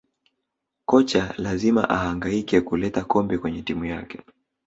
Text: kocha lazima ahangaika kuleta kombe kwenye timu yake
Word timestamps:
kocha 0.85 1.33
lazima 1.37 1.89
ahangaika 1.89 2.61
kuleta 2.61 3.03
kombe 3.03 3.37
kwenye 3.37 3.61
timu 3.61 3.85
yake 3.85 4.19